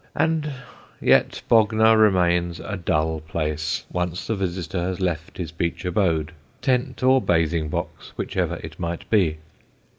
And 0.15 0.51
yet 0.99 1.43
Bognor 1.47 1.95
remains 1.95 2.59
a 2.59 2.75
dull 2.75 3.19
place, 3.19 3.85
once 3.93 4.25
the 4.25 4.33
visitor 4.35 4.79
has 4.79 4.99
left 4.99 5.37
his 5.37 5.51
beach 5.51 5.85
abode 5.85 6.31
tent 6.59 7.03
or 7.03 7.21
bathing 7.21 7.69
box, 7.69 8.11
whichever 8.15 8.55
it 8.63 8.79
may 8.79 8.97
be. 9.11 9.37